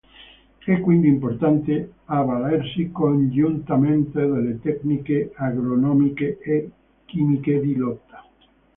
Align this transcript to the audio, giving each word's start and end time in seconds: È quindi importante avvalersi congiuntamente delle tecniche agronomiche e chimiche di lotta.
È 0.65 0.79
quindi 0.79 1.09
importante 1.09 1.93
avvalersi 2.05 2.89
congiuntamente 2.91 4.19
delle 4.25 4.59
tecniche 4.59 5.31
agronomiche 5.35 6.39
e 6.39 6.71
chimiche 7.05 7.61
di 7.61 7.75
lotta. 7.75 8.27